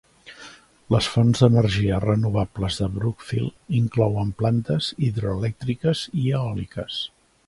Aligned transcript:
Les 0.93 1.07
fonts 1.15 1.41
d'energies 1.43 1.99
renovables 2.05 2.77
de 2.83 2.87
Brookfield 2.95 3.77
inclouen 3.81 4.31
plantes 4.41 4.89
hidroelèctriques 5.09 6.03
i 6.23 6.27
eòliques. 6.41 6.97